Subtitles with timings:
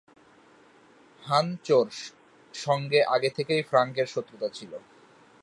[1.23, 1.87] হান চোর
[2.53, 4.71] সঙ্গে আগে থেকেই ফ্রাঙ্কের শত্রুতা ছিল।